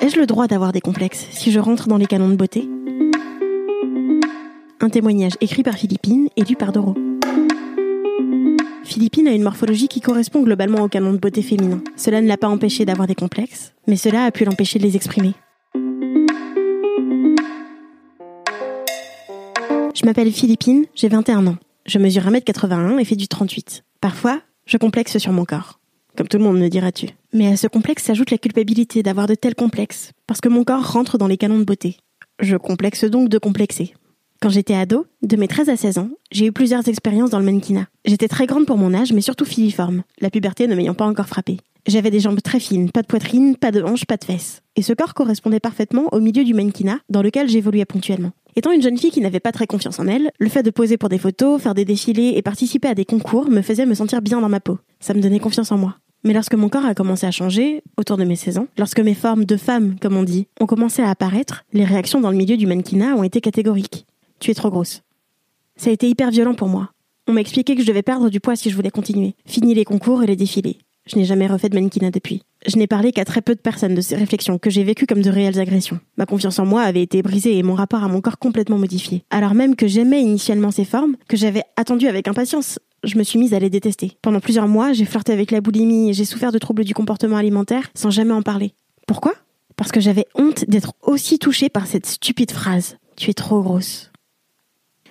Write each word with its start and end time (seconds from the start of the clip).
Ai-je 0.00 0.16
le 0.16 0.26
droit 0.26 0.46
d'avoir 0.46 0.72
des 0.72 0.80
complexes 0.80 1.26
si 1.32 1.50
je 1.50 1.58
rentre 1.58 1.88
dans 1.88 1.96
les 1.96 2.06
canons 2.06 2.28
de 2.28 2.36
beauté? 2.36 2.68
Un 4.80 4.90
témoignage 4.90 5.32
écrit 5.40 5.64
par 5.64 5.74
Philippine 5.74 6.28
et 6.36 6.44
lu 6.44 6.54
par 6.54 6.70
Doro. 6.70 6.94
Philippine 8.84 9.26
a 9.26 9.32
une 9.32 9.42
morphologie 9.42 9.88
qui 9.88 10.00
correspond 10.00 10.42
globalement 10.42 10.82
au 10.82 10.88
canon 10.88 11.12
de 11.12 11.18
beauté 11.18 11.42
féminin. 11.42 11.82
Cela 11.96 12.20
ne 12.20 12.28
l'a 12.28 12.36
pas 12.36 12.48
empêché 12.48 12.84
d'avoir 12.84 13.08
des 13.08 13.16
complexes, 13.16 13.72
mais 13.88 13.96
cela 13.96 14.24
a 14.24 14.30
pu 14.30 14.44
l'empêcher 14.44 14.78
de 14.78 14.84
les 14.84 14.94
exprimer. 14.94 15.34
Je 19.94 20.04
m'appelle 20.04 20.30
Philippine, 20.30 20.86
j'ai 20.94 21.08
21 21.08 21.48
ans. 21.48 21.56
Je 21.86 21.98
mesure 21.98 22.22
1m81 22.22 23.00
et 23.00 23.04
fais 23.04 23.16
du 23.16 23.26
38. 23.26 23.82
Parfois, 24.00 24.40
je 24.64 24.76
complexe 24.76 25.18
sur 25.18 25.32
mon 25.32 25.44
corps. 25.44 25.77
Comme 26.18 26.26
tout 26.26 26.38
le 26.38 26.42
monde 26.42 26.58
me 26.58 26.66
dira-tu. 26.66 27.06
Mais 27.32 27.46
à 27.46 27.56
ce 27.56 27.68
complexe 27.68 28.02
s'ajoute 28.02 28.32
la 28.32 28.38
culpabilité 28.38 29.04
d'avoir 29.04 29.28
de 29.28 29.36
tels 29.36 29.54
complexes, 29.54 30.10
parce 30.26 30.40
que 30.40 30.48
mon 30.48 30.64
corps 30.64 30.92
rentre 30.92 31.16
dans 31.16 31.28
les 31.28 31.36
canons 31.36 31.60
de 31.60 31.64
beauté. 31.64 31.98
Je 32.40 32.56
complexe 32.56 33.04
donc 33.04 33.28
de 33.28 33.38
complexer. 33.38 33.94
Quand 34.42 34.48
j'étais 34.48 34.74
ado, 34.74 35.06
de 35.22 35.36
mes 35.36 35.46
13 35.46 35.68
à 35.68 35.76
16 35.76 35.98
ans, 35.98 36.10
j'ai 36.32 36.46
eu 36.46 36.52
plusieurs 36.52 36.88
expériences 36.88 37.30
dans 37.30 37.38
le 37.38 37.44
mannequinat. 37.44 37.86
J'étais 38.04 38.26
très 38.26 38.46
grande 38.48 38.66
pour 38.66 38.78
mon 38.78 38.94
âge, 38.94 39.12
mais 39.12 39.20
surtout 39.20 39.44
filiforme, 39.44 40.02
la 40.20 40.28
puberté 40.28 40.66
ne 40.66 40.74
m'ayant 40.74 40.94
pas 40.94 41.06
encore 41.06 41.28
frappée. 41.28 41.58
J'avais 41.86 42.10
des 42.10 42.18
jambes 42.18 42.42
très 42.42 42.58
fines, 42.58 42.90
pas 42.90 43.02
de 43.02 43.06
poitrine, 43.06 43.54
pas 43.54 43.70
de 43.70 43.80
hanches, 43.80 44.04
pas 44.04 44.16
de 44.16 44.24
fesses. 44.24 44.62
Et 44.74 44.82
ce 44.82 44.94
corps 44.94 45.14
correspondait 45.14 45.60
parfaitement 45.60 46.08
au 46.10 46.18
milieu 46.18 46.42
du 46.42 46.52
mannequinat 46.52 46.98
dans 47.08 47.22
lequel 47.22 47.48
j'évoluais 47.48 47.84
ponctuellement. 47.84 48.32
Étant 48.56 48.72
une 48.72 48.82
jeune 48.82 48.98
fille 48.98 49.12
qui 49.12 49.20
n'avait 49.20 49.38
pas 49.38 49.52
très 49.52 49.68
confiance 49.68 50.00
en 50.00 50.08
elle, 50.08 50.32
le 50.40 50.48
fait 50.48 50.64
de 50.64 50.70
poser 50.70 50.96
pour 50.96 51.10
des 51.10 51.18
photos, 51.18 51.62
faire 51.62 51.74
des 51.74 51.84
défilés 51.84 52.32
et 52.34 52.42
participer 52.42 52.88
à 52.88 52.96
des 52.96 53.04
concours 53.04 53.48
me 53.48 53.62
faisait 53.62 53.86
me 53.86 53.94
sentir 53.94 54.20
bien 54.20 54.40
dans 54.40 54.48
ma 54.48 54.58
peau. 54.58 54.78
Ça 54.98 55.14
me 55.14 55.22
donnait 55.22 55.38
confiance 55.38 55.70
en 55.70 55.78
moi. 55.78 55.94
Mais 56.24 56.32
lorsque 56.32 56.54
mon 56.54 56.68
corps 56.68 56.84
a 56.84 56.94
commencé 56.94 57.26
à 57.26 57.30
changer, 57.30 57.82
autour 57.96 58.16
de 58.16 58.24
mes 58.24 58.36
16 58.36 58.58
ans, 58.58 58.66
lorsque 58.76 59.00
mes 59.00 59.14
formes 59.14 59.44
de 59.44 59.56
femme, 59.56 59.98
comme 60.00 60.16
on 60.16 60.24
dit, 60.24 60.46
ont 60.60 60.66
commencé 60.66 61.02
à 61.02 61.10
apparaître, 61.10 61.64
les 61.72 61.84
réactions 61.84 62.20
dans 62.20 62.30
le 62.30 62.36
milieu 62.36 62.56
du 62.56 62.66
mannequinat 62.66 63.14
ont 63.14 63.22
été 63.22 63.40
catégoriques. 63.40 64.06
Tu 64.40 64.50
es 64.50 64.54
trop 64.54 64.70
grosse. 64.70 65.02
Ça 65.76 65.90
a 65.90 65.92
été 65.92 66.08
hyper 66.08 66.30
violent 66.30 66.54
pour 66.54 66.68
moi. 66.68 66.90
On 67.28 67.32
m'a 67.32 67.40
expliqué 67.40 67.76
que 67.76 67.82
je 67.82 67.86
devais 67.86 68.02
perdre 68.02 68.30
du 68.30 68.40
poids 68.40 68.56
si 68.56 68.70
je 68.70 68.74
voulais 68.74 68.90
continuer. 68.90 69.34
Fini 69.46 69.74
les 69.74 69.84
concours 69.84 70.22
et 70.22 70.26
les 70.26 70.36
défilés. 70.36 70.78
Je 71.06 71.16
n'ai 71.16 71.24
jamais 71.24 71.46
refait 71.46 71.68
de 71.68 71.74
mannequinat 71.74 72.10
depuis. 72.10 72.42
Je 72.66 72.76
n'ai 72.76 72.86
parlé 72.86 73.12
qu'à 73.12 73.24
très 73.24 73.40
peu 73.40 73.54
de 73.54 73.60
personnes 73.60 73.94
de 73.94 74.00
ces 74.00 74.16
réflexions 74.16 74.58
que 74.58 74.68
j'ai 74.68 74.82
vécues 74.82 75.06
comme 75.06 75.22
de 75.22 75.30
réelles 75.30 75.60
agressions. 75.60 76.00
Ma 76.16 76.26
confiance 76.26 76.58
en 76.58 76.66
moi 76.66 76.82
avait 76.82 77.02
été 77.02 77.22
brisée 77.22 77.56
et 77.56 77.62
mon 77.62 77.74
rapport 77.74 78.02
à 78.02 78.08
mon 78.08 78.20
corps 78.20 78.38
complètement 78.38 78.78
modifié. 78.78 79.24
Alors 79.30 79.54
même 79.54 79.76
que 79.76 79.86
j'aimais 79.86 80.20
initialement 80.20 80.72
ces 80.72 80.84
formes, 80.84 81.16
que 81.28 81.36
j'avais 81.36 81.62
attendu 81.76 82.08
avec 82.08 82.26
impatience, 82.26 82.80
je 83.04 83.16
me 83.16 83.22
suis 83.22 83.38
mise 83.38 83.54
à 83.54 83.60
les 83.60 83.70
détester. 83.70 84.18
Pendant 84.22 84.40
plusieurs 84.40 84.66
mois, 84.66 84.92
j'ai 84.92 85.04
flirté 85.04 85.32
avec 85.32 85.52
la 85.52 85.60
boulimie 85.60 86.10
et 86.10 86.12
j'ai 86.12 86.24
souffert 86.24 86.50
de 86.50 86.58
troubles 86.58 86.84
du 86.84 86.94
comportement 86.94 87.36
alimentaire 87.36 87.90
sans 87.94 88.10
jamais 88.10 88.32
en 88.32 88.42
parler. 88.42 88.74
Pourquoi? 89.06 89.34
Parce 89.76 89.92
que 89.92 90.00
j'avais 90.00 90.26
honte 90.34 90.64
d'être 90.68 90.94
aussi 91.02 91.38
touchée 91.38 91.68
par 91.68 91.86
cette 91.86 92.06
stupide 92.06 92.50
phrase. 92.50 92.96
Tu 93.16 93.30
es 93.30 93.34
trop 93.34 93.62
grosse. 93.62 94.10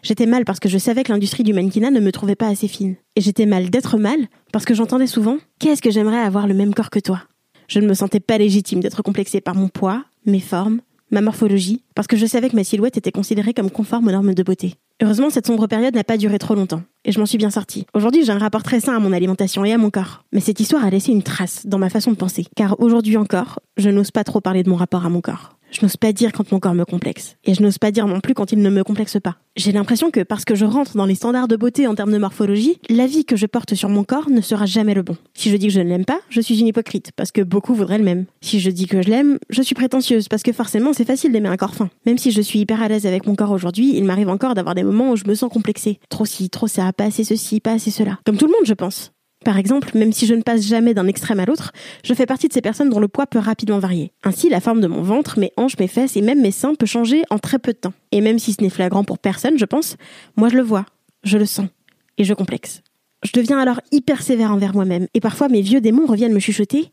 J'étais 0.03 0.25
mal 0.25 0.43
parce 0.45 0.59
que 0.59 0.69
je 0.69 0.77
savais 0.77 1.03
que 1.03 1.11
l'industrie 1.11 1.43
du 1.43 1.53
mannequinat 1.53 1.91
ne 1.91 1.99
me 1.99 2.11
trouvait 2.11 2.35
pas 2.35 2.47
assez 2.47 2.67
fine. 2.67 2.95
Et 3.15 3.21
j'étais 3.21 3.45
mal 3.45 3.69
d'être 3.69 3.97
mal 3.97 4.27
parce 4.51 4.65
que 4.65 4.75
j'entendais 4.75 5.07
souvent 5.07 5.37
Qu'est-ce 5.59 5.81
que 5.81 5.91
j'aimerais 5.91 6.19
avoir 6.19 6.45
le 6.45 6.53
même 6.53 6.73
corps 6.73 6.89
que 6.89 6.99
toi? 6.99 7.23
Je 7.67 7.79
ne 7.79 7.87
me 7.87 7.93
sentais 7.93 8.21
pas 8.21 8.37
légitime 8.37 8.79
d'être 8.79 9.01
complexée 9.01 9.41
par 9.41 9.53
mon 9.53 9.67
poids, 9.67 10.05
mes 10.25 10.39
formes, 10.39 10.79
ma 11.11 11.21
morphologie, 11.21 11.83
parce 11.95 12.07
que 12.07 12.15
je 12.15 12.25
savais 12.25 12.49
que 12.49 12.55
ma 12.55 12.63
silhouette 12.63 12.97
était 12.97 13.11
considérée 13.11 13.53
comme 13.53 13.69
conforme 13.69 14.07
aux 14.07 14.11
normes 14.11 14.33
de 14.33 14.43
beauté. 14.43 14.75
Heureusement, 15.01 15.29
cette 15.29 15.47
sombre 15.47 15.67
période 15.67 15.93
n'a 15.93 16.03
pas 16.03 16.17
duré 16.17 16.39
trop 16.39 16.55
longtemps, 16.55 16.81
et 17.03 17.11
je 17.11 17.19
m'en 17.19 17.25
suis 17.25 17.37
bien 17.37 17.49
sortie. 17.49 17.85
Aujourd'hui, 17.93 18.23
j'ai 18.23 18.31
un 18.31 18.39
rapport 18.39 18.63
très 18.63 18.79
sain 18.79 18.95
à 18.95 18.99
mon 18.99 19.11
alimentation 19.11 19.65
et 19.65 19.73
à 19.73 19.77
mon 19.77 19.89
corps. 19.89 20.23
Mais 20.31 20.39
cette 20.39 20.59
histoire 20.59 20.85
a 20.85 20.89
laissé 20.89 21.11
une 21.11 21.23
trace 21.23 21.65
dans 21.65 21.77
ma 21.77 21.89
façon 21.89 22.11
de 22.11 22.17
penser, 22.17 22.45
car 22.55 22.79
aujourd'hui 22.79 23.17
encore, 23.17 23.59
je 23.75 23.89
n'ose 23.89 24.11
pas 24.11 24.23
trop 24.23 24.39
parler 24.39 24.63
de 24.63 24.69
mon 24.69 24.75
rapport 24.75 25.05
à 25.05 25.09
mon 25.09 25.21
corps. 25.21 25.56
Je 25.71 25.81
n'ose 25.81 25.97
pas 25.97 26.13
dire 26.13 26.31
quand 26.31 26.51
mon 26.51 26.59
corps 26.59 26.73
me 26.73 26.85
complexe. 26.85 27.35
Et 27.43 27.53
je 27.53 27.61
n'ose 27.61 27.77
pas 27.77 27.91
dire 27.91 28.07
non 28.07 28.19
plus 28.19 28.33
quand 28.33 28.51
il 28.51 28.61
ne 28.61 28.69
me 28.69 28.83
complexe 28.83 29.17
pas. 29.21 29.35
J'ai 29.55 29.71
l'impression 29.71 30.11
que 30.11 30.21
parce 30.21 30.45
que 30.45 30.55
je 30.55 30.65
rentre 30.65 30.95
dans 30.95 31.05
les 31.05 31.15
standards 31.15 31.47
de 31.47 31.55
beauté 31.55 31.87
en 31.87 31.95
termes 31.95 32.11
de 32.11 32.17
morphologie, 32.17 32.79
l'avis 32.89 33.25
que 33.25 33.35
je 33.35 33.45
porte 33.45 33.75
sur 33.75 33.89
mon 33.89 34.03
corps 34.03 34.29
ne 34.29 34.41
sera 34.41 34.65
jamais 34.65 34.93
le 34.93 35.01
bon. 35.01 35.17
Si 35.33 35.49
je 35.49 35.57
dis 35.57 35.67
que 35.67 35.73
je 35.73 35.81
ne 35.81 35.89
l'aime 35.89 36.05
pas, 36.05 36.19
je 36.29 36.41
suis 36.41 36.59
une 36.59 36.67
hypocrite, 36.67 37.11
parce 37.15 37.31
que 37.31 37.41
beaucoup 37.41 37.73
voudraient 37.73 37.97
le 37.97 38.03
même. 38.03 38.25
Si 38.41 38.59
je 38.59 38.69
dis 38.69 38.87
que 38.87 39.01
je 39.01 39.09
l'aime, 39.09 39.39
je 39.49 39.61
suis 39.61 39.75
prétentieuse, 39.75 40.27
parce 40.27 40.43
que 40.43 40.51
forcément 40.51 40.93
c'est 40.93 41.05
facile 41.05 41.31
d'aimer 41.31 41.49
un 41.49 41.57
corps 41.57 41.75
fin. 41.75 41.89
Même 42.05 42.17
si 42.17 42.31
je 42.31 42.41
suis 42.41 42.59
hyper 42.59 42.81
à 42.81 42.87
l'aise 42.87 43.05
avec 43.05 43.25
mon 43.25 43.35
corps 43.35 43.51
aujourd'hui, 43.51 43.97
il 43.97 44.03
m'arrive 44.03 44.29
encore 44.29 44.53
d'avoir 44.53 44.75
des 44.75 44.83
moments 44.83 45.11
où 45.11 45.15
je 45.15 45.25
me 45.25 45.35
sens 45.35 45.51
complexée. 45.51 45.99
Trop 46.09 46.25
ci, 46.25 46.49
trop 46.49 46.67
ça, 46.67 46.93
pas 46.93 47.05
assez 47.05 47.23
ceci, 47.23 47.59
pas 47.59 47.73
assez 47.73 47.91
cela. 47.91 48.19
Comme 48.25 48.37
tout 48.37 48.45
le 48.45 48.51
monde, 48.51 48.65
je 48.65 48.73
pense. 48.73 49.11
Par 49.47 49.57
exemple, 49.57 49.97
même 49.97 50.11
si 50.11 50.25
je 50.25 50.33
ne 50.33 50.41
passe 50.41 50.67
jamais 50.67 50.93
d'un 50.93 51.07
extrême 51.07 51.39
à 51.39 51.45
l'autre, 51.45 51.71
je 52.03 52.13
fais 52.13 52.25
partie 52.25 52.49
de 52.49 52.53
ces 52.53 52.59
personnes 52.59 52.89
dont 52.89 52.99
le 52.99 53.07
poids 53.07 53.27
peut 53.27 53.39
rapidement 53.39 53.79
varier. 53.79 54.11
Ainsi, 54.25 54.49
la 54.49 54.59
forme 54.59 54.81
de 54.81 54.87
mon 54.87 55.01
ventre, 55.01 55.39
mes 55.39 55.53
hanches, 55.55 55.77
mes 55.79 55.87
fesses 55.87 56.17
et 56.17 56.21
même 56.21 56.41
mes 56.41 56.51
seins 56.51 56.75
peut 56.75 56.85
changer 56.85 57.23
en 57.29 57.39
très 57.39 57.57
peu 57.57 57.71
de 57.71 57.77
temps. 57.77 57.93
Et 58.11 58.19
même 58.19 58.39
si 58.39 58.51
ce 58.51 58.61
n'est 58.61 58.69
flagrant 58.69 59.05
pour 59.05 59.19
personne, 59.19 59.57
je 59.57 59.63
pense, 59.63 59.95
moi 60.35 60.49
je 60.49 60.57
le 60.57 60.63
vois, 60.63 60.85
je 61.23 61.37
le 61.37 61.45
sens, 61.45 61.69
et 62.17 62.25
je 62.25 62.33
complexe. 62.33 62.81
Je 63.23 63.31
deviens 63.31 63.57
alors 63.57 63.79
hyper 63.93 64.21
sévère 64.21 64.51
envers 64.51 64.73
moi-même, 64.73 65.07
et 65.13 65.21
parfois 65.21 65.47
mes 65.47 65.61
vieux 65.61 65.79
démons 65.79 66.07
reviennent 66.07 66.33
me 66.33 66.39
chuchoter 66.39 66.91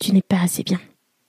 Tu 0.00 0.12
n'es 0.12 0.22
pas 0.22 0.40
assez 0.42 0.62
bien. 0.62 0.80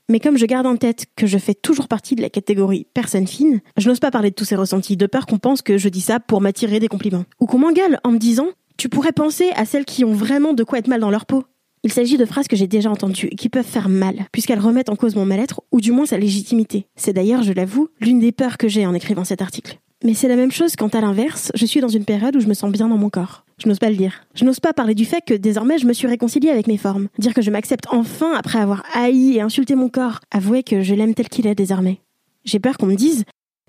Mais 0.09 0.19
comme 0.19 0.37
je 0.37 0.45
garde 0.45 0.65
en 0.65 0.75
tête 0.77 1.07
que 1.15 1.27
je 1.27 1.37
fais 1.37 1.55
toujours 1.55 1.89
partie 1.89 2.15
de 2.15 2.21
la 2.21 2.29
catégorie 2.29 2.87
personne 2.93 3.27
fine, 3.27 3.59
je 3.77 3.89
n'ose 3.89 3.99
pas 3.99 4.11
parler 4.11 4.29
de 4.29 4.35
tous 4.35 4.45
ces 4.45 4.55
ressentis, 4.55 4.95
de 4.95 5.07
peur 5.07 5.25
qu'on 5.25 5.39
pense 5.39 5.61
que 5.61 5.77
je 5.77 5.89
dis 5.89 6.01
ça 6.01 6.19
pour 6.19 6.39
m'attirer 6.39 6.79
des 6.79 6.89
compliments. 6.89 7.25
Ou 7.39 7.47
qu'on 7.47 7.59
m'engueule 7.59 7.99
en 8.03 8.11
me 8.11 8.17
disant 8.17 8.47
tu 8.83 8.89
pourrais 8.89 9.13
penser 9.13 9.49
à 9.55 9.63
celles 9.63 9.85
qui 9.85 10.03
ont 10.03 10.11
vraiment 10.11 10.51
de 10.51 10.61
quoi 10.65 10.77
être 10.77 10.89
mal 10.89 10.99
dans 10.99 11.09
leur 11.09 11.25
peau. 11.25 11.45
Il 11.83 11.93
s'agit 11.93 12.17
de 12.17 12.25
phrases 12.25 12.49
que 12.49 12.57
j'ai 12.57 12.67
déjà 12.67 12.91
entendues 12.91 13.29
et 13.31 13.35
qui 13.37 13.47
peuvent 13.47 13.65
faire 13.65 13.87
mal, 13.87 14.27
puisqu'elles 14.33 14.59
remettent 14.59 14.89
en 14.89 14.97
cause 14.97 15.15
mon 15.15 15.23
mal-être, 15.23 15.61
ou 15.71 15.79
du 15.79 15.93
moins 15.93 16.05
sa 16.05 16.17
légitimité. 16.17 16.85
C'est 16.97 17.13
d'ailleurs, 17.13 17.43
je 17.43 17.53
l'avoue, 17.53 17.87
l'une 18.01 18.19
des 18.19 18.33
peurs 18.33 18.57
que 18.57 18.67
j'ai 18.67 18.85
en 18.85 18.93
écrivant 18.93 19.23
cet 19.23 19.41
article. 19.41 19.79
Mais 20.03 20.13
c'est 20.13 20.27
la 20.27 20.35
même 20.35 20.51
chose 20.51 20.75
quand 20.75 20.95
à 20.95 20.99
l'inverse, 20.99 21.49
je 21.55 21.65
suis 21.65 21.79
dans 21.79 21.87
une 21.87 22.03
période 22.03 22.35
où 22.35 22.41
je 22.41 22.47
me 22.47 22.53
sens 22.53 22.73
bien 22.73 22.89
dans 22.89 22.97
mon 22.97 23.09
corps. 23.09 23.45
Je 23.57 23.69
n'ose 23.69 23.79
pas 23.79 23.89
le 23.89 23.95
dire. 23.95 24.25
Je 24.35 24.43
n'ose 24.43 24.59
pas 24.59 24.73
parler 24.73 24.95
du 24.95 25.05
fait 25.05 25.23
que 25.25 25.33
désormais 25.33 25.77
je 25.77 25.87
me 25.87 25.93
suis 25.93 26.07
réconciliée 26.07 26.49
avec 26.49 26.67
mes 26.67 26.75
formes. 26.75 27.07
Dire 27.19 27.33
que 27.33 27.41
je 27.41 27.51
m'accepte 27.51 27.85
enfin 27.89 28.33
après 28.33 28.59
avoir 28.59 28.83
haï 28.93 29.37
et 29.37 29.41
insulté 29.41 29.75
mon 29.75 29.87
corps. 29.87 30.19
Avouer 30.29 30.61
que 30.61 30.81
je 30.81 30.93
l'aime 30.93 31.13
tel 31.13 31.29
qu'il 31.29 31.47
est 31.47 31.55
désormais. 31.55 32.01
J'ai 32.43 32.59
peur 32.59 32.77
qu'on 32.77 32.87
me 32.87 32.95
dise 32.95 33.23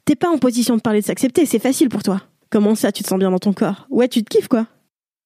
T'es 0.06 0.16
pas 0.16 0.28
en 0.28 0.38
position 0.38 0.74
de 0.74 0.80
parler 0.80 1.02
de 1.02 1.06
s'accepter, 1.06 1.46
c'est 1.46 1.60
facile 1.60 1.88
pour 1.88 2.02
toi. 2.02 2.20
Comment 2.50 2.74
ça, 2.74 2.90
tu 2.90 3.04
te 3.04 3.08
sens 3.08 3.20
bien 3.20 3.30
dans 3.30 3.38
ton 3.38 3.52
corps? 3.52 3.86
Ouais, 3.90 4.08
tu 4.08 4.24
te 4.24 4.28
kiffes 4.28 4.48
quoi 4.48 4.66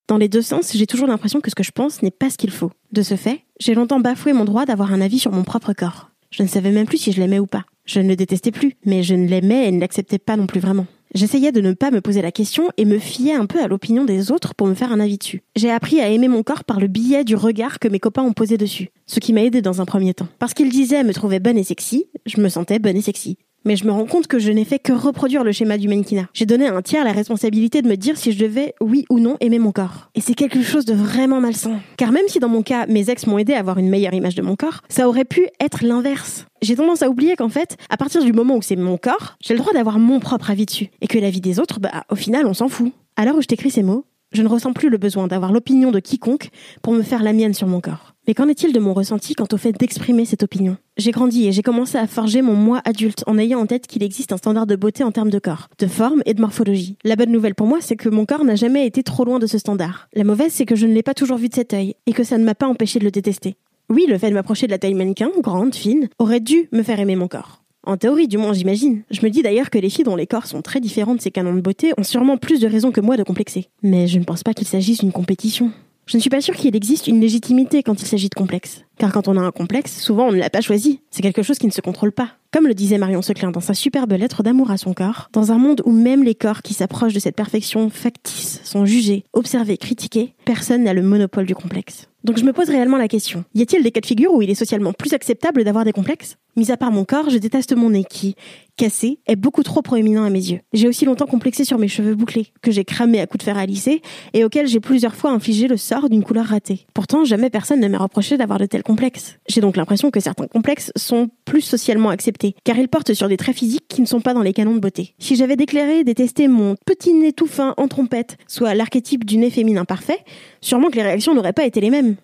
dans 0.09 0.17
les 0.17 0.29
deux 0.29 0.43
sens, 0.43 0.73
j'ai 0.75 0.87
toujours 0.87 1.07
l'impression 1.07 1.41
que 1.41 1.51
ce 1.51 1.55
que 1.55 1.63
je 1.63 1.71
pense 1.71 2.03
n'est 2.03 2.11
pas 2.11 2.31
ce 2.31 2.39
qu'il 2.39 2.51
faut. 2.51 2.73
De 2.93 3.03
ce 3.03 3.15
fait, 3.15 3.43
j'ai 3.61 3.75
longtemps 3.75 4.01
bafoué 4.01 4.33
mon 4.33 4.47
droit 4.47 4.65
d'avoir 4.65 4.93
un 4.93 5.03
avis 5.03 5.19
sur 5.19 5.33
mon 5.33 5.45
propre 5.45 5.75
corps. 5.75 6.11
Je 6.31 6.43
ne 6.43 6.49
savais 6.49 6.71
même 6.71 6.87
plus 6.87 6.97
si 6.97 7.13
je 7.13 7.21
l'aimais 7.21 7.39
ou 7.39 7.47
pas. 7.47 7.65
Je 7.85 8.01
ne 8.01 8.09
le 8.09 8.17
détestais 8.17 8.51
plus, 8.51 8.75
mais 8.87 9.03
je 9.03 9.15
ne 9.15 9.29
l'aimais 9.29 9.69
et 9.69 9.71
ne 9.71 9.81
l'acceptais 9.81 10.19
pas 10.19 10.37
non 10.37 10.47
plus 10.47 10.61
vraiment. 10.61 10.87
J'essayais 11.15 11.53
de 11.53 11.61
ne 11.61 11.73
pas 11.73 11.91
me 11.91 12.01
poser 12.01 12.23
la 12.23 12.33
question 12.33 12.69
et 12.77 12.85
me 12.85 12.99
fiais 12.99 13.35
un 13.35 13.47
peu 13.47 13.63
à 13.63 13.69
l'opinion 13.69 14.05
des 14.05 14.31
autres 14.31 14.55
pour 14.55 14.67
me 14.67 14.75
faire 14.75 14.93
un 14.93 15.01
avis 15.01 15.19
dessus. 15.19 15.43
J'ai 15.57 15.71
appris 15.71 16.01
à 16.01 16.09
aimer 16.09 16.29
mon 16.29 16.43
corps 16.43 16.65
par 16.65 16.81
le 16.81 16.87
biais 16.87 17.25
du 17.25 17.35
regard 17.35 17.79
que 17.79 17.89
mes 17.89 17.99
copains 17.99 18.23
ont 18.23 18.35
posé 18.35 18.57
dessus, 18.57 18.91
ce 19.07 19.21
qui 19.21 19.33
m'a 19.33 19.43
aidé 19.43 19.63
dans 19.63 19.81
un 19.81 19.87
premier 19.87 20.13
temps. 20.15 20.29
Parce 20.39 20.55
qu'ils 20.55 20.71
disaient 20.71 21.05
me 21.05 21.15
trouver 21.15 21.39
bonne 21.39 21.57
et 21.57 21.65
sexy, 21.65 22.07
je 22.27 22.41
me 22.41 22.49
sentais 22.49 22.79
bonne 22.79 22.97
et 22.97 23.03
sexy 23.03 23.39
mais 23.65 23.77
je 23.77 23.85
me 23.85 23.93
rends 23.93 24.07
compte 24.07 24.27
que 24.27 24.39
je 24.39 24.51
n'ai 24.51 24.65
fait 24.65 24.79
que 24.79 24.93
reproduire 24.93 25.45
le 25.45 25.53
schéma 25.53 25.79
du 25.79 25.89
mannequinat. 25.89 26.27
J'ai 26.33 26.47
donné 26.47 26.67
à 26.67 26.75
un 26.75 26.83
tiers 26.83 27.05
la 27.05 27.13
responsabilité 27.13 27.83
de 27.83 27.89
me 27.89 27.97
dire 27.97 28.17
si 28.17 28.33
je 28.33 28.39
devais, 28.39 28.75
oui 28.81 29.05
ou 29.11 29.19
non, 29.21 29.37
aimer 29.41 29.59
mon 29.59 29.73
corps. 29.73 30.11
Et 30.15 30.21
c'est 30.21 30.35
quelque 30.35 30.63
chose 30.63 30.85
de 30.85 30.95
vraiment 30.95 31.41
malsain. 31.41 31.81
Car 31.97 32.13
même 32.13 32.29
si 32.29 32.39
dans 32.39 32.49
mon 32.49 32.63
cas, 32.63 32.87
mes 32.87 33.11
ex 33.11 33.27
m'ont 33.27 33.39
aidé 33.39 33.55
à 33.55 33.59
avoir 33.59 33.79
une 33.79 33.89
meilleure 33.89 34.15
image 34.15 34.35
de 34.35 34.43
mon 34.43 34.57
corps, 34.57 34.83
ça 34.89 35.09
aurait 35.09 35.25
pu 35.25 35.49
être 35.61 35.85
l'inverse. 35.85 36.47
J'ai 36.63 36.77
tendance 36.77 37.03
à 37.03 37.09
oublier 37.09 37.37
qu'en 37.37 37.49
fait, 37.49 37.77
à 37.91 37.97
partir 37.97 38.25
du 38.25 38.33
moment 38.33 38.57
où 38.57 38.63
c'est 38.63 38.77
mon 38.77 38.97
corps, 38.97 39.37
j'ai 39.41 39.55
le 39.55 39.61
droit 39.61 39.73
d'avoir 39.73 39.99
mon 39.99 40.21
propre 40.21 40.51
avis 40.51 40.67
dessus. 40.67 40.89
Et 41.01 41.07
que 41.07 41.19
la 41.19 41.31
vie 41.31 41.41
des 41.41 41.61
autres, 41.61 41.81
bah, 41.81 42.05
au 42.11 42.17
final, 42.17 42.47
on 42.47 42.55
s'en 42.55 42.69
fout. 42.69 42.93
L'heure 43.25 43.37
où 43.37 43.43
je 43.43 43.47
t'écris 43.47 43.71
ces 43.71 43.83
mots, 43.83 44.05
je 44.33 44.43
ne 44.43 44.49
ressens 44.49 44.73
plus 44.73 44.91
le 44.91 44.99
besoin 44.99 45.27
d'avoir 45.27 45.53
l'opinion 45.53 45.91
de 45.91 46.01
quiconque 46.01 46.51
pour 46.83 46.93
me 46.93 47.03
faire 47.03 47.23
la 47.23 47.33
mienne 47.33 47.55
sur 47.55 47.67
mon 47.67 47.81
corps. 47.81 48.15
Mais 48.27 48.35
qu'en 48.35 48.49
est-il 48.49 48.73
de 48.73 48.79
mon 48.79 48.93
ressenti 48.93 49.35
quant 49.35 49.49
au 49.53 49.57
fait 49.57 49.73
d'exprimer 49.73 50.27
cette 50.27 50.43
opinion? 50.43 50.77
J'ai 50.99 51.13
grandi 51.13 51.49
et 51.49 51.53
j'ai 51.53 51.63
commencé 51.63 51.97
à 51.97 52.07
forger 52.07 52.43
mon 52.43 52.55
moi 52.55 52.83
adulte 52.85 53.25
en 53.27 53.39
ayant 53.39 53.61
en 53.61 53.67
tête 53.67 53.87
qu'il 53.87 54.03
existe 54.03 54.33
un 54.33 54.37
standard 54.37 54.67
de 54.67 54.77
beauté 54.77 55.03
en 55.03 55.13
termes 55.13 55.31
de 55.31 55.39
corps, 55.39 55.69
de 55.79 55.87
forme 55.87 56.23
et 56.27 56.35
de 56.35 56.41
morphologie. 56.43 56.99
La 57.05 57.17
bonne 57.17 57.33
nouvelle 57.33 57.55
pour 57.55 57.67
moi, 57.67 57.79
c'est 57.81 57.97
que 57.97 58.11
mon 58.11 58.27
corps 58.27 58.45
n'a 58.45 58.55
jamais 58.55 58.87
été 58.87 59.03
trop 59.03 59.25
loin 59.25 59.39
de 59.39 59.47
ce 59.47 59.57
standard. 59.57 60.09
La 60.13 60.25
mauvaise, 60.25 60.53
c'est 60.53 60.67
que 60.67 60.77
je 60.77 60.87
ne 60.87 60.93
l'ai 60.93 61.03
pas 61.03 61.15
toujours 61.15 61.39
vu 61.39 61.49
de 61.49 61.55
cet 61.55 61.73
œil 61.73 61.95
et 62.07 62.13
que 62.13 62.25
ça 62.25 62.37
ne 62.37 62.45
m'a 62.45 62.55
pas 62.55 62.69
empêché 62.69 62.99
de 62.99 63.05
le 63.05 63.11
détester. 63.11 63.57
Oui, 63.89 64.05
le 64.07 64.19
fait 64.19 64.29
de 64.29 64.35
m'approcher 64.35 64.67
de 64.67 64.73
la 64.73 64.79
taille 64.79 64.93
mannequin, 64.93 65.31
grande, 65.41 65.75
fine, 65.75 66.09
aurait 66.19 66.41
dû 66.41 66.69
me 66.73 66.83
faire 66.83 67.01
aimer 67.01 67.17
mon 67.17 67.29
corps. 67.29 67.58
En 67.87 67.97
théorie, 67.97 68.29
du 68.29 68.39
moins, 68.39 68.53
j'imagine. 68.53 69.03
Je 69.11 69.21
me 69.25 69.31
dis 69.31 69.43
d'ailleurs 69.43 69.71
que 69.71 69.79
les 69.79 69.89
filles 69.89 70.05
dont 70.05 70.17
les 70.17 70.27
corps 70.27 70.47
sont 70.47 70.63
très 70.63 70.81
différents 70.81 71.15
de 71.15 71.21
ces 71.21 71.31
canons 71.31 71.55
de 71.55 71.61
beauté 71.61 71.93
ont 71.97 72.03
sûrement 72.03 72.37
plus 72.37 72.61
de 72.61 72.67
raisons 72.67 72.91
que 72.91 73.01
moi 73.01 73.17
de 73.17 73.23
complexer. 73.23 73.69
Mais 73.83 74.07
je 74.07 74.19
ne 74.19 74.25
pense 74.25 74.43
pas 74.43 74.53
qu'il 74.53 74.67
s'agisse 74.67 74.99
d'une 74.99 75.13
compétition. 75.13 75.71
Je 76.09 76.17
ne 76.17 76.23
suis 76.23 76.31
pas 76.31 76.41
sûre 76.41 76.57
qu'il 76.57 76.75
existe 76.75 77.07
une 77.07 77.21
légitimité 77.21 77.83
quand 77.83 78.01
il 78.01 78.07
s'agit 78.07 78.31
de 78.31 78.35
complexe. 78.35 78.83
Car 78.97 79.13
quand 79.13 79.29
on 79.29 79.37
a 79.37 79.43
un 79.43 79.51
complexe, 79.51 80.01
souvent 80.01 80.29
on 80.29 80.33
ne 80.33 80.39
l'a 80.39 80.49
pas 80.49 80.63
choisi. 80.63 81.01
C'est 81.11 81.21
quelque 81.21 81.43
chose 81.43 81.59
qui 81.59 81.67
ne 81.67 81.73
se 81.73 81.83
contrôle 81.83 82.13
pas. 82.13 82.31
Comme 82.51 82.67
le 82.67 82.73
disait 82.73 82.97
Marion 82.97 83.21
Seclin 83.21 83.51
dans 83.51 83.61
sa 83.61 83.75
superbe 83.75 84.13
lettre 84.13 84.43
d'amour 84.43 84.71
à 84.71 84.79
son 84.79 84.95
corps, 84.95 85.29
dans 85.35 85.53
un 85.53 85.59
monde 85.59 85.83
où 85.85 85.93
même 85.93 86.25
les 86.25 86.35
corps 86.35 86.63
qui 86.63 86.73
s'approchent 86.73 87.13
de 87.13 87.21
cette 87.21 87.37
perfection 87.37 87.91
factice 87.91 88.63
sont 88.65 88.87
jugés, 88.87 89.25
observés, 89.35 89.77
critiqués, 89.77 90.33
personne 90.47 90.85
n'a 90.85 90.95
le 90.95 91.03
monopole 91.03 91.45
du 91.45 91.55
complexe. 91.55 92.09
Donc 92.25 92.39
je 92.39 92.45
me 92.45 92.55
pose 92.55 92.71
réellement 92.71 92.97
la 92.97 93.07
question. 93.07 93.45
Y 93.55 93.61
a-t-il 93.61 93.83
des 93.83 93.91
cas 93.91 94.01
de 94.01 94.07
figure 94.07 94.33
où 94.33 94.41
il 94.41 94.49
est 94.49 94.55
socialement 94.55 94.95
plus 94.95 95.13
acceptable 95.13 95.63
d'avoir 95.63 95.85
des 95.85 95.93
complexes? 95.93 96.39
Mis 96.57 96.73
à 96.73 96.77
part 96.77 96.91
mon 96.91 97.05
corps, 97.05 97.31
je 97.31 97.39
déteste 97.39 97.77
mon 97.77 97.91
nez 97.91 98.05
qui, 98.05 98.35
cassé, 98.77 99.21
est 99.27 99.37
beaucoup 99.37 99.63
trop 99.63 99.81
proéminent 99.81 100.25
à 100.25 100.31
mes 100.31 100.51
yeux. 100.51 100.61
J'ai 100.73 100.89
aussi 100.89 101.05
longtemps 101.05 101.27
complexé 101.27 101.65
sur 101.65 101.79
mes 101.79 101.87
cheveux 101.87 102.15
bouclés, 102.15 102.49
que 102.63 102.73
j'ai 102.73 102.85
cramé 102.85 103.21
à 103.21 103.27
coups 103.27 103.39
de 103.39 103.45
fer 103.45 103.57
à 103.57 103.65
lisser, 103.65 104.03
et 104.35 104.45
auxquels 104.45 104.67
j'ai 104.67 104.81
plusieurs 104.81 105.15
fois 105.15 105.31
infligé 105.31 105.69
le 105.69 105.77
sort 105.77 106.09
d'une 106.09 106.25
couleur 106.25 106.47
ratée. 106.47 106.87
Pourtant, 106.95 107.25
jamais 107.25 107.51
personne 107.51 107.81
ne 107.81 107.89
m'a 107.89 107.99
reproché 107.99 108.37
d'avoir 108.37 108.59
de 108.59 108.67
tels 108.67 108.83
complexes. 108.83 109.39
J'ai 109.49 109.61
donc 109.61 109.77
l'impression 109.77 110.11
que 110.11 110.21
certains 110.21 110.47
complexes 110.47 110.91
sont 110.97 111.29
plus 111.45 111.61
socialement 111.61 112.11
acceptés, 112.11 112.57
car 112.65 112.77
ils 112.79 112.89
portent 112.89 113.15
sur 113.15 113.29
des 113.29 113.37
traits 113.37 113.57
physiques 113.57 113.87
qui 113.89 114.01
ne 114.01 114.07
sont 114.07 114.21
pas 114.21 114.35
dans 114.35 114.43
les 114.43 114.53
canons 114.53 114.75
de 114.75 114.81
beauté. 114.81 115.15
Si 115.19 115.37
j'avais 115.37 115.57
déclaré 115.57 116.03
détester 116.03 116.49
mon 116.49 116.77
petit 116.87 117.13
nez 117.13 117.33
tout 117.33 117.47
fin 117.47 117.75
en 117.77 117.89
trompette, 117.89 118.37
soit 118.49 118.75
l'archétype 118.75 119.25
du 119.25 119.37
nez 119.37 119.51
féminin 119.51 119.85
parfait, 119.85 120.19
sûrement 120.61 120.91
que 120.91 120.97
les 120.97 121.03
réactions 121.03 121.35
n'auraient 121.35 121.53
pas 121.53 121.67
été 121.67 121.81
les 121.81 121.91
mêmes. 121.91 122.17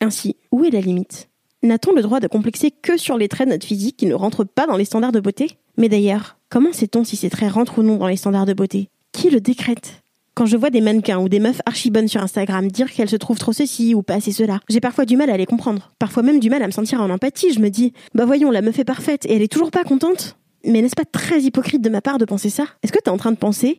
Ainsi, 0.00 0.36
où 0.52 0.64
est 0.64 0.70
la 0.70 0.80
limite? 0.80 1.29
N'a-t-on 1.62 1.92
le 1.92 2.00
droit 2.00 2.20
de 2.20 2.26
complexer 2.26 2.70
que 2.70 2.96
sur 2.96 3.18
les 3.18 3.28
traits 3.28 3.46
de 3.46 3.52
notre 3.52 3.66
physique 3.66 3.98
qui 3.98 4.06
ne 4.06 4.14
rentrent 4.14 4.44
pas 4.44 4.66
dans 4.66 4.78
les 4.78 4.86
standards 4.86 5.12
de 5.12 5.20
beauté? 5.20 5.58
Mais 5.76 5.90
d'ailleurs, 5.90 6.38
comment 6.48 6.72
sait-on 6.72 7.04
si 7.04 7.16
ces 7.16 7.28
traits 7.28 7.52
rentrent 7.52 7.80
ou 7.80 7.82
non 7.82 7.96
dans 7.96 8.06
les 8.06 8.16
standards 8.16 8.46
de 8.46 8.54
beauté? 8.54 8.88
Qui 9.12 9.28
le 9.28 9.42
décrète? 9.42 10.02
Quand 10.34 10.46
je 10.46 10.56
vois 10.56 10.70
des 10.70 10.80
mannequins 10.80 11.18
ou 11.18 11.28
des 11.28 11.38
meufs 11.38 11.60
archi 11.66 11.90
bonnes 11.90 12.08
sur 12.08 12.22
Instagram 12.22 12.70
dire 12.70 12.90
qu'elles 12.90 13.10
se 13.10 13.16
trouvent 13.16 13.38
trop 13.38 13.52
ceci 13.52 13.94
ou 13.94 14.02
pas 14.02 14.14
assez 14.14 14.32
cela, 14.32 14.60
j'ai 14.70 14.80
parfois 14.80 15.04
du 15.04 15.18
mal 15.18 15.28
à 15.28 15.36
les 15.36 15.44
comprendre. 15.44 15.92
Parfois 15.98 16.22
même 16.22 16.40
du 16.40 16.48
mal 16.48 16.62
à 16.62 16.66
me 16.66 16.72
sentir 16.72 17.02
en 17.02 17.10
empathie. 17.10 17.52
Je 17.52 17.60
me 17.60 17.68
dis, 17.68 17.92
bah 18.14 18.24
voyons, 18.24 18.50
la 18.50 18.62
meuf 18.62 18.78
est 18.78 18.84
parfaite 18.84 19.26
et 19.26 19.34
elle 19.34 19.42
est 19.42 19.52
toujours 19.52 19.70
pas 19.70 19.84
contente. 19.84 20.38
Mais 20.64 20.80
n'est-ce 20.80 20.96
pas 20.96 21.04
très 21.04 21.42
hypocrite 21.42 21.82
de 21.82 21.90
ma 21.90 22.00
part 22.00 22.16
de 22.16 22.24
penser 22.24 22.48
ça? 22.48 22.64
Est-ce 22.82 22.92
que 22.92 23.00
t'es 23.00 23.10
en 23.10 23.18
train 23.18 23.32
de 23.32 23.36
penser? 23.36 23.76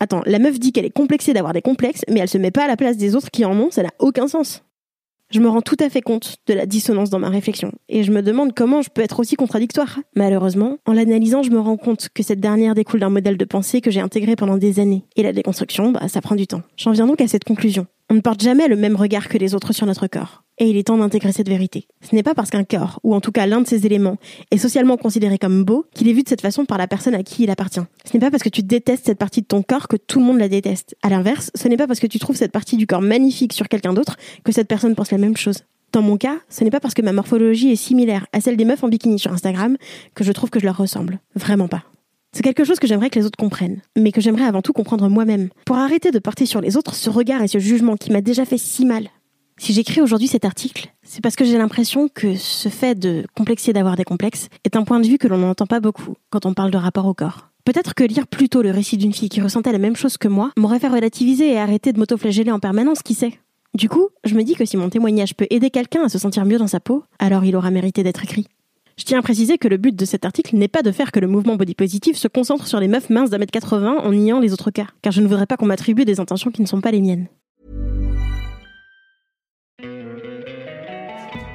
Attends, 0.00 0.22
la 0.26 0.38
meuf 0.38 0.58
dit 0.58 0.72
qu'elle 0.72 0.84
est 0.84 0.90
complexée 0.90 1.32
d'avoir 1.32 1.54
des 1.54 1.62
complexes, 1.62 2.02
mais 2.10 2.20
elle 2.20 2.28
se 2.28 2.36
met 2.36 2.50
pas 2.50 2.64
à 2.64 2.68
la 2.68 2.76
place 2.76 2.98
des 2.98 3.16
autres 3.16 3.30
qui 3.30 3.46
en 3.46 3.58
ont, 3.58 3.70
ça 3.70 3.82
n'a 3.82 3.92
aucun 3.98 4.28
sens. 4.28 4.64
Je 5.32 5.40
me 5.40 5.48
rends 5.48 5.62
tout 5.62 5.78
à 5.80 5.88
fait 5.88 6.02
compte 6.02 6.36
de 6.46 6.52
la 6.52 6.66
dissonance 6.66 7.08
dans 7.08 7.18
ma 7.18 7.30
réflexion, 7.30 7.72
et 7.88 8.02
je 8.02 8.12
me 8.12 8.20
demande 8.20 8.52
comment 8.54 8.82
je 8.82 8.90
peux 8.90 9.00
être 9.00 9.18
aussi 9.18 9.34
contradictoire. 9.34 9.98
Malheureusement, 10.14 10.76
en 10.84 10.92
l'analysant, 10.92 11.42
je 11.42 11.50
me 11.50 11.58
rends 11.58 11.78
compte 11.78 12.10
que 12.12 12.22
cette 12.22 12.38
dernière 12.38 12.74
découle 12.74 13.00
d'un 13.00 13.08
modèle 13.08 13.38
de 13.38 13.44
pensée 13.46 13.80
que 13.80 13.90
j'ai 13.90 14.00
intégré 14.00 14.36
pendant 14.36 14.58
des 14.58 14.78
années. 14.78 15.06
Et 15.16 15.22
la 15.22 15.32
déconstruction, 15.32 15.90
bah, 15.90 16.06
ça 16.08 16.20
prend 16.20 16.34
du 16.34 16.46
temps. 16.46 16.60
J'en 16.76 16.90
viens 16.90 17.06
donc 17.06 17.22
à 17.22 17.28
cette 17.28 17.44
conclusion. 17.44 17.86
On 18.10 18.14
ne 18.14 18.20
porte 18.20 18.42
jamais 18.42 18.68
le 18.68 18.76
même 18.76 18.94
regard 18.94 19.30
que 19.30 19.38
les 19.38 19.54
autres 19.54 19.72
sur 19.72 19.86
notre 19.86 20.06
corps. 20.06 20.42
Et 20.62 20.70
il 20.70 20.76
est 20.76 20.84
temps 20.84 20.96
d'intégrer 20.96 21.32
cette 21.32 21.48
vérité. 21.48 21.88
Ce 22.08 22.14
n'est 22.14 22.22
pas 22.22 22.36
parce 22.36 22.48
qu'un 22.48 22.62
corps, 22.62 23.00
ou 23.02 23.16
en 23.16 23.20
tout 23.20 23.32
cas 23.32 23.46
l'un 23.46 23.62
de 23.62 23.66
ses 23.66 23.84
éléments, 23.84 24.16
est 24.52 24.58
socialement 24.58 24.96
considéré 24.96 25.36
comme 25.36 25.64
beau 25.64 25.86
qu'il 25.92 26.06
est 26.06 26.12
vu 26.12 26.22
de 26.22 26.28
cette 26.28 26.40
façon 26.40 26.66
par 26.66 26.78
la 26.78 26.86
personne 26.86 27.16
à 27.16 27.24
qui 27.24 27.42
il 27.42 27.50
appartient. 27.50 27.80
Ce 28.04 28.12
n'est 28.14 28.20
pas 28.20 28.30
parce 28.30 28.44
que 28.44 28.48
tu 28.48 28.62
détestes 28.62 29.06
cette 29.06 29.18
partie 29.18 29.40
de 29.40 29.46
ton 29.46 29.64
corps 29.64 29.88
que 29.88 29.96
tout 29.96 30.20
le 30.20 30.24
monde 30.24 30.38
la 30.38 30.48
déteste. 30.48 30.94
À 31.02 31.08
l'inverse, 31.08 31.50
ce 31.56 31.66
n'est 31.66 31.76
pas 31.76 31.88
parce 31.88 31.98
que 31.98 32.06
tu 32.06 32.20
trouves 32.20 32.36
cette 32.36 32.52
partie 32.52 32.76
du 32.76 32.86
corps 32.86 33.02
magnifique 33.02 33.54
sur 33.54 33.68
quelqu'un 33.68 33.92
d'autre 33.92 34.16
que 34.44 34.52
cette 34.52 34.68
personne 34.68 34.94
pense 34.94 35.10
la 35.10 35.18
même 35.18 35.36
chose. 35.36 35.64
Dans 35.90 36.00
mon 36.00 36.16
cas, 36.16 36.36
ce 36.48 36.62
n'est 36.62 36.70
pas 36.70 36.78
parce 36.78 36.94
que 36.94 37.02
ma 37.02 37.12
morphologie 37.12 37.72
est 37.72 37.76
similaire 37.76 38.28
à 38.32 38.40
celle 38.40 38.56
des 38.56 38.64
meufs 38.64 38.84
en 38.84 38.88
bikini 38.88 39.18
sur 39.18 39.32
Instagram 39.32 39.76
que 40.14 40.22
je 40.22 40.30
trouve 40.30 40.50
que 40.50 40.60
je 40.60 40.66
leur 40.66 40.76
ressemble. 40.76 41.18
Vraiment 41.34 41.66
pas. 41.66 41.82
C'est 42.32 42.44
quelque 42.44 42.62
chose 42.62 42.78
que 42.78 42.86
j'aimerais 42.86 43.10
que 43.10 43.18
les 43.18 43.26
autres 43.26 43.36
comprennent, 43.36 43.82
mais 43.98 44.12
que 44.12 44.20
j'aimerais 44.20 44.44
avant 44.44 44.62
tout 44.62 44.72
comprendre 44.72 45.08
moi-même, 45.08 45.48
pour 45.66 45.78
arrêter 45.78 46.12
de 46.12 46.20
porter 46.20 46.46
sur 46.46 46.60
les 46.60 46.76
autres 46.76 46.94
ce 46.94 47.10
regard 47.10 47.42
et 47.42 47.48
ce 47.48 47.58
jugement 47.58 47.96
qui 47.96 48.12
m'a 48.12 48.20
déjà 48.20 48.44
fait 48.44 48.58
si 48.58 48.86
mal. 48.86 49.08
Si 49.58 49.72
j'écris 49.72 50.00
aujourd'hui 50.00 50.28
cet 50.28 50.44
article, 50.44 50.92
c'est 51.02 51.20
parce 51.20 51.36
que 51.36 51.44
j'ai 51.44 51.58
l'impression 51.58 52.08
que 52.08 52.34
ce 52.34 52.68
fait 52.68 52.98
de 52.98 53.24
complexer 53.36 53.72
d'avoir 53.72 53.96
des 53.96 54.04
complexes 54.04 54.48
est 54.64 54.76
un 54.76 54.82
point 54.82 54.98
de 54.98 55.06
vue 55.06 55.18
que 55.18 55.28
l'on 55.28 55.38
n'entend 55.38 55.66
pas 55.66 55.80
beaucoup 55.80 56.14
quand 56.30 56.46
on 56.46 56.54
parle 56.54 56.70
de 56.70 56.78
rapport 56.78 57.06
au 57.06 57.14
corps. 57.14 57.50
Peut-être 57.64 57.94
que 57.94 58.02
lire 58.02 58.26
plutôt 58.26 58.62
le 58.62 58.72
récit 58.72 58.96
d'une 58.96 59.12
fille 59.12 59.28
qui 59.28 59.40
ressentait 59.40 59.70
la 59.70 59.78
même 59.78 59.94
chose 59.94 60.16
que 60.16 60.26
moi 60.26 60.50
m'aurait 60.56 60.80
fait 60.80 60.88
relativiser 60.88 61.52
et 61.52 61.58
arrêter 61.58 61.92
de 61.92 61.98
m'autoflageller 61.98 62.50
en 62.50 62.58
permanence, 62.58 63.02
qui 63.02 63.14
sait? 63.14 63.38
Du 63.74 63.88
coup, 63.88 64.08
je 64.24 64.34
me 64.34 64.42
dis 64.42 64.54
que 64.54 64.64
si 64.64 64.76
mon 64.76 64.90
témoignage 64.90 65.34
peut 65.34 65.46
aider 65.48 65.70
quelqu'un 65.70 66.02
à 66.02 66.08
se 66.08 66.18
sentir 66.18 66.44
mieux 66.44 66.58
dans 66.58 66.66
sa 66.66 66.80
peau, 66.80 67.04
alors 67.20 67.44
il 67.44 67.54
aura 67.54 67.70
mérité 67.70 68.02
d'être 68.02 68.24
écrit. 68.24 68.48
Je 68.98 69.04
tiens 69.04 69.20
à 69.20 69.22
préciser 69.22 69.58
que 69.58 69.68
le 69.68 69.76
but 69.76 69.94
de 69.94 70.04
cet 70.04 70.24
article 70.24 70.56
n'est 70.56 70.68
pas 70.68 70.82
de 70.82 70.92
faire 70.92 71.12
que 71.12 71.20
le 71.20 71.26
mouvement 71.26 71.56
body 71.56 71.74
positive 71.74 72.16
se 72.16 72.28
concentre 72.28 72.66
sur 72.66 72.80
les 72.80 72.88
meufs 72.88 73.10
minces 73.10 73.30
d'un 73.30 73.38
mètre 73.38 73.52
80 73.52 73.98
en 74.02 74.12
niant 74.12 74.40
les 74.40 74.52
autres 74.52 74.70
cas, 74.70 74.88
car 75.00 75.12
je 75.12 75.22
ne 75.22 75.26
voudrais 75.26 75.46
pas 75.46 75.56
qu'on 75.56 75.66
m'attribue 75.66 76.04
des 76.04 76.20
intentions 76.20 76.50
qui 76.50 76.62
ne 76.62 76.66
sont 76.66 76.80
pas 76.80 76.90
les 76.90 77.00
miennes. 77.00 77.28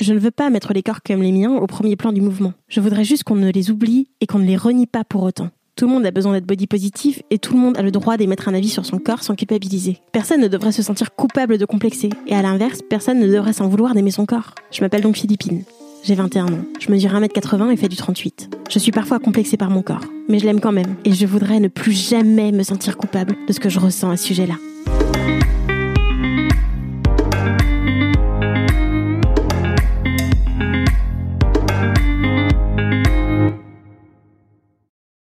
Je 0.00 0.14
ne 0.14 0.18
veux 0.20 0.30
pas 0.30 0.48
mettre 0.48 0.72
les 0.72 0.84
corps 0.84 1.02
comme 1.04 1.22
les 1.22 1.32
miens 1.32 1.56
au 1.56 1.66
premier 1.66 1.96
plan 1.96 2.12
du 2.12 2.20
mouvement. 2.20 2.52
Je 2.68 2.80
voudrais 2.80 3.02
juste 3.02 3.24
qu'on 3.24 3.34
ne 3.34 3.50
les 3.50 3.70
oublie 3.70 4.06
et 4.20 4.26
qu'on 4.26 4.38
ne 4.38 4.46
les 4.46 4.56
renie 4.56 4.86
pas 4.86 5.02
pour 5.02 5.24
autant. 5.24 5.50
Tout 5.74 5.86
le 5.86 5.92
monde 5.92 6.06
a 6.06 6.12
besoin 6.12 6.34
d'être 6.34 6.46
body 6.46 6.68
positif 6.68 7.20
et 7.30 7.38
tout 7.38 7.52
le 7.54 7.58
monde 7.58 7.76
a 7.76 7.82
le 7.82 7.90
droit 7.90 8.16
d'émettre 8.16 8.48
un 8.48 8.54
avis 8.54 8.68
sur 8.68 8.86
son 8.86 8.98
corps 8.98 9.24
sans 9.24 9.34
culpabiliser. 9.34 9.98
Personne 10.12 10.40
ne 10.40 10.46
devrait 10.46 10.70
se 10.70 10.82
sentir 10.82 11.16
coupable 11.16 11.58
de 11.58 11.64
complexer 11.64 12.10
et 12.28 12.34
à 12.34 12.42
l'inverse, 12.42 12.80
personne 12.88 13.18
ne 13.18 13.26
devrait 13.26 13.52
s'en 13.52 13.66
vouloir 13.66 13.94
d'aimer 13.94 14.12
son 14.12 14.24
corps. 14.24 14.54
Je 14.70 14.82
m'appelle 14.82 15.02
donc 15.02 15.16
Philippine. 15.16 15.64
J'ai 16.04 16.14
21 16.14 16.46
ans. 16.46 16.64
Je 16.78 16.92
mesure 16.92 17.10
1m80 17.10 17.72
et 17.72 17.76
fais 17.76 17.88
du 17.88 17.96
38. 17.96 18.50
Je 18.70 18.78
suis 18.78 18.92
parfois 18.92 19.18
complexée 19.18 19.56
par 19.56 19.70
mon 19.70 19.82
corps, 19.82 20.04
mais 20.28 20.38
je 20.38 20.44
l'aime 20.44 20.60
quand 20.60 20.72
même 20.72 20.94
et 21.04 21.12
je 21.12 21.26
voudrais 21.26 21.58
ne 21.58 21.66
plus 21.66 21.92
jamais 21.92 22.52
me 22.52 22.62
sentir 22.62 22.96
coupable 22.96 23.34
de 23.48 23.52
ce 23.52 23.58
que 23.58 23.68
je 23.68 23.80
ressens 23.80 24.10
à 24.10 24.16
ce 24.16 24.26
sujet-là. 24.26 24.54